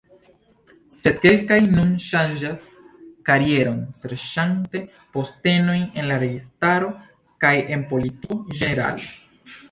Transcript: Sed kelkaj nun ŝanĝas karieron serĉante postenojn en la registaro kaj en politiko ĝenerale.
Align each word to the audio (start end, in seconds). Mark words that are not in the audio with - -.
Sed 0.99 1.17
kelkaj 1.23 1.57
nun 1.73 1.89
ŝanĝas 2.05 2.63
karieron 3.29 3.77
serĉante 3.99 4.81
postenojn 5.17 5.83
en 6.03 6.09
la 6.13 6.17
registaro 6.23 6.89
kaj 7.45 7.53
en 7.77 7.85
politiko 7.93 8.39
ĝenerale. 8.63 9.07